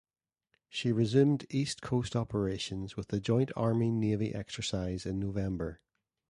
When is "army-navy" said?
3.55-4.33